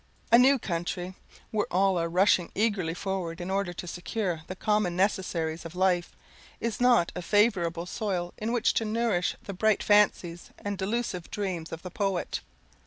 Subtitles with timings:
[0.31, 1.13] A new country,
[1.51, 6.15] where all are rushing eagerly forward in order to secure the common necessaries of life,
[6.59, 11.71] is not a favourable soil in which to nourish the bright fancies and delusive dreams
[11.71, 12.41] of the poet.